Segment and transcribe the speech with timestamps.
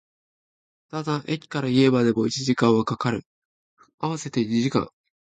[0.89, 3.23] ただ、駅から家までも一時間は掛かる、
[3.99, 4.89] 合わせて二時間